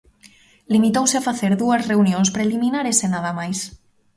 Limitouse 0.73 1.15
a 1.17 1.25
facer 1.27 1.51
dúas 1.61 1.81
reunións 1.91 2.29
preliminares 2.35 2.97
e 3.05 3.07
nada 3.13 3.31
máis. 3.39 3.59